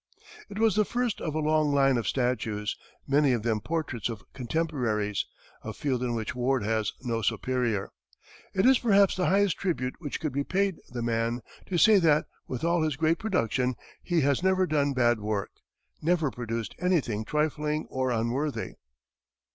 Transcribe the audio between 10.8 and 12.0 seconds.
the man to say